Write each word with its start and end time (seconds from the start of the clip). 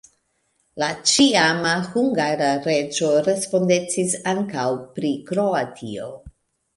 La 0.83 0.87
ĉiama 1.09 1.73
hungara 1.91 2.47
reĝo 2.69 3.09
respondecis 3.27 4.15
ankaŭ 4.31 4.65
pri 4.97 5.13
Kroatio. 5.29 6.09